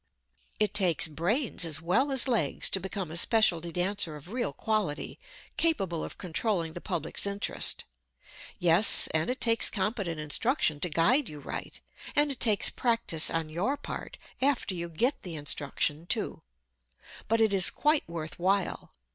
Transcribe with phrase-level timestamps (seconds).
[0.59, 5.19] It takes brains as well as legs to become a specialty dancer of real quality,
[5.57, 7.83] capable of controlling the public's interest.
[8.57, 11.79] Yes, and it takes competent instruction to guide you right,
[12.15, 16.41] and it takes practice on your part after you get the instruction, too.
[17.27, 18.95] But it is quite worth while.